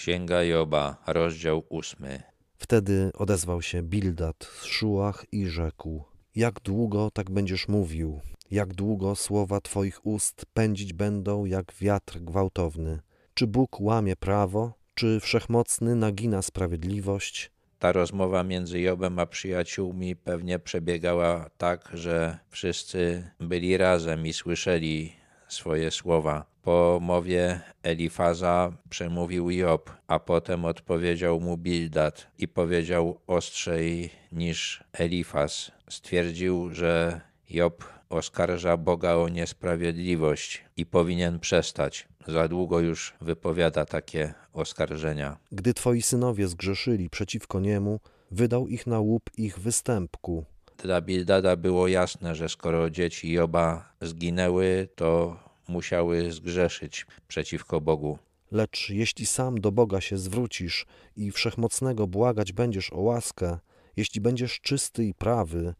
[0.00, 2.22] Księga Joba, rozdział ósmy.
[2.56, 6.04] Wtedy odezwał się Bildad z Szuach i rzekł:
[6.34, 8.20] Jak długo tak będziesz mówił?
[8.50, 13.00] Jak długo słowa Twoich ust pędzić będą jak wiatr gwałtowny?
[13.34, 14.72] Czy Bóg łamie prawo?
[14.94, 17.50] Czy wszechmocny nagina sprawiedliwość?
[17.78, 25.19] Ta rozmowa między Jobem a przyjaciółmi pewnie przebiegała tak, że wszyscy byli razem i słyszeli
[25.52, 26.44] swoje słowa.
[26.62, 35.72] Po mowie Elifaza przemówił Job, a potem odpowiedział mu Bildad i powiedział ostrzej niż Elifaz.
[35.88, 42.08] Stwierdził, że Job oskarża Boga o niesprawiedliwość i powinien przestać.
[42.26, 45.36] Za długo już wypowiada takie oskarżenia.
[45.52, 50.44] Gdy Twoi synowie zgrzeszyli przeciwko niemu, wydał ich na łup ich występku.
[50.82, 55.36] Dla Bildada było jasne, że skoro dzieci Joba zginęły, to
[55.70, 58.18] musiały zgrzeszyć przeciwko Bogu.
[58.52, 63.58] Lecz jeśli sam do Boga się zwrócisz i wszechmocnego błagać będziesz o łaskę,
[63.96, 65.74] jeśli będziesz czysty i prawy,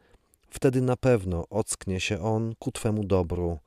[0.50, 3.58] wtedy na pewno ocknie się On ku Twemu dobru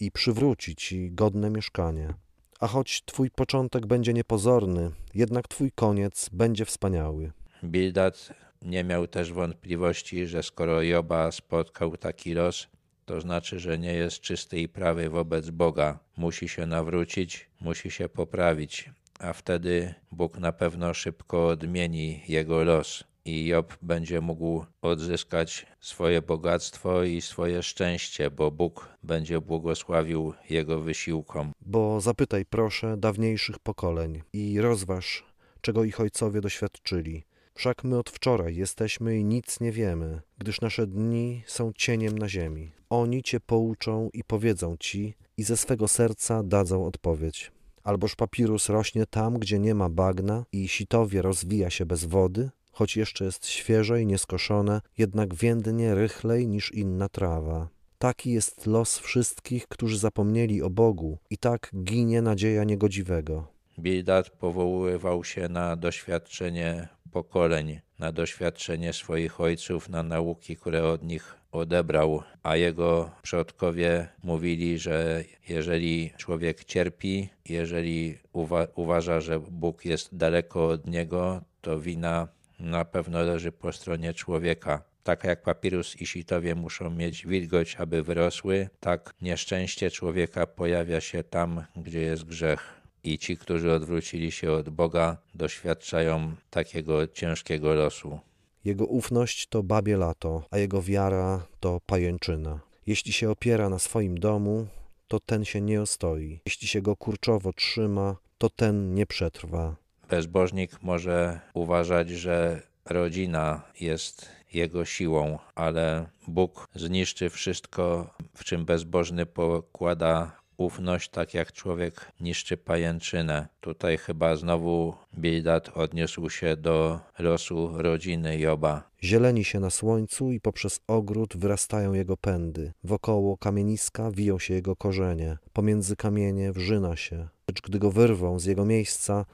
[0.00, 2.14] i przywróci Ci godne mieszkanie.
[2.60, 7.32] A choć Twój początek będzie niepozorny, jednak Twój koniec będzie wspaniały.
[7.64, 8.32] Bildad
[8.62, 12.68] nie miał też wątpliwości, że skoro Joba spotkał taki los,
[13.06, 15.98] to znaczy, że nie jest czysty i prawy wobec Boga.
[16.16, 23.04] Musi się nawrócić, musi się poprawić, a wtedy Bóg na pewno szybko odmieni jego los
[23.24, 30.80] i Job będzie mógł odzyskać swoje bogactwo i swoje szczęście, bo Bóg będzie błogosławił jego
[30.80, 31.52] wysiłkom.
[31.60, 35.24] Bo zapytaj proszę dawniejszych pokoleń i rozważ,
[35.60, 37.24] czego ich ojcowie doświadczyli.
[37.56, 42.28] Wszak my od wczoraj jesteśmy i nic nie wiemy, gdyż nasze dni są cieniem na
[42.28, 42.72] ziemi.
[42.90, 47.52] Oni cię pouczą i powiedzą ci, i ze swego serca dadzą odpowiedź.
[47.82, 52.96] Alboż papirus rośnie tam, gdzie nie ma bagna, i sitowie rozwija się bez wody, choć
[52.96, 57.68] jeszcze jest świeże i nieskoszone, jednak więdnie rychlej niż inna trawa.
[57.98, 63.46] Taki jest los wszystkich, którzy zapomnieli o Bogu, i tak ginie nadzieja niegodziwego.
[63.78, 71.36] Bildad powoływał się na doświadczenie pokoleń, na doświadczenie swoich ojców, na nauki, które od nich
[71.52, 80.16] odebrał, a jego przodkowie mówili, że jeżeli człowiek cierpi, jeżeli uwa uważa, że Bóg jest
[80.16, 82.28] daleko od niego, to wina
[82.60, 84.82] na pewno leży po stronie człowieka.
[85.02, 91.24] Tak jak papirus i sitowie muszą mieć wilgoć, aby wyrosły, tak nieszczęście człowieka pojawia się
[91.24, 92.75] tam, gdzie jest grzech.
[93.06, 98.18] I ci, którzy odwrócili się od Boga, doświadczają takiego ciężkiego losu.
[98.64, 102.60] Jego ufność to babie lato, a jego wiara to pajęczyna.
[102.86, 104.66] Jeśli się opiera na swoim domu,
[105.08, 106.40] to ten się nie ostoi.
[106.46, 109.76] Jeśli się go kurczowo trzyma, to ten nie przetrwa.
[110.10, 119.26] Bezbożnik może uważać, że rodzina jest jego siłą, ale Bóg zniszczy wszystko, w czym bezbożny
[119.26, 123.48] pokłada ufność, tak jak człowiek niszczy pajęczynę.
[123.60, 128.90] Tutaj chyba znowu Bildad odniósł się do losu rodziny Joba.
[129.02, 132.72] Zieleni się na słońcu i poprzez ogród wyrastają jego pędy.
[132.84, 135.38] Wokoło kamieniska wiją się jego korzenie.
[135.52, 137.28] Pomiędzy kamienie wrzyna się.
[137.48, 139.24] Lecz gdy go wyrwą z jego miejsca,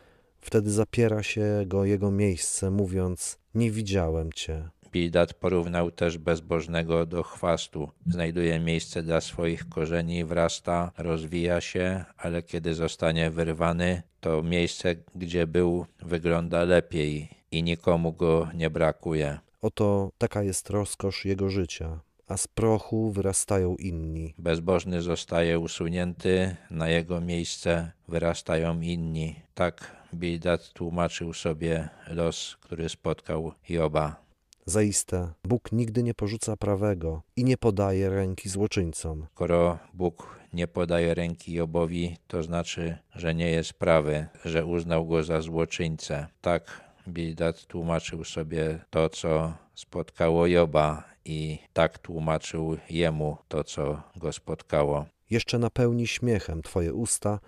[0.41, 4.69] wtedy zapiera się go jego miejsce, mówiąc: Nie widziałem cię.
[4.93, 7.89] Bildad porównał też bezbożnego do chwastu.
[8.07, 15.47] Znajduje miejsce dla swoich korzeni, wrasta, rozwija się, ale kiedy zostanie wyrwany, to miejsce, gdzie
[15.47, 19.39] był, wygląda lepiej i nikomu go nie brakuje.
[19.63, 24.35] Oto taka jest rozkosz jego życia, a z prochu wyrastają inni.
[24.39, 29.37] Bezbożny zostaje usunięty, na jego miejsce wyrastają inni.
[29.55, 34.22] Tak Bildad tłumaczył sobie los, który spotkał Joba.
[34.67, 39.27] Zaiste, Bóg nigdy nie porzuca prawego i nie podaje ręki złoczyńcom.
[39.35, 45.25] Skoro Bóg nie podaje ręki Jobowi, to znaczy, że nie jest prawy, że uznał go
[45.25, 46.27] za złoczyńcę.
[46.41, 54.33] Tak Bildad tłumaczył sobie to, co spotkało Joba i tak tłumaczył jemu to, co go
[54.33, 55.07] spotkało.
[55.31, 57.39] Jeszcze napełni śmiechem Twoje usta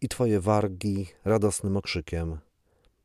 [0.00, 2.38] i Twoje wargi radosnym okrzykiem.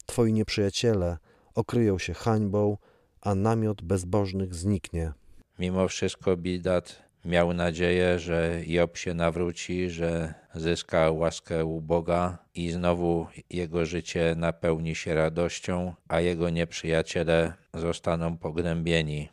[0.06, 1.18] Twoi nieprzyjaciele
[1.56, 2.78] okryją się hańbą,
[3.24, 5.12] a namiot bezbożnych zniknie.
[5.60, 12.72] Mimo wszystko Bildad miał nadzieję, że Job się nawróci, że zyska łaskę u Boga i
[12.72, 19.30] znowu jego życie napełni się radością, a jego nieprzyjaciele zostaną pognębieni.